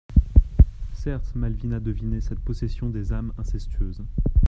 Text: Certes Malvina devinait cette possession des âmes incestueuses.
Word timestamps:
Certes 0.93 1.35
Malvina 1.35 1.79
devinait 1.79 2.21
cette 2.21 2.39
possession 2.39 2.89
des 2.89 3.13
âmes 3.13 3.33
incestueuses. 3.37 4.01